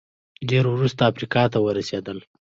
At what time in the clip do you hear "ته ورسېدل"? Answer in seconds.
1.53-2.17